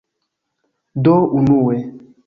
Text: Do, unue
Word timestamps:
Do, 1.03 1.13
unue 1.37 1.77